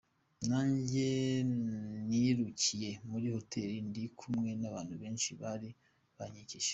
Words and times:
Nanjye 0.49 1.07
nirukiye 2.07 2.89
muri 3.09 3.25
hoteli 3.35 3.75
ndi 3.89 4.03
kumwe 4.19 4.49
n’abantu 4.59 4.93
benshi 5.01 5.29
bari 5.41 5.69
bankikije. 6.17 6.69